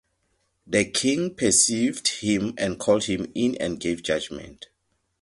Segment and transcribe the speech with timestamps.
[0.65, 4.65] The king perceived him and called him in and gave judgment.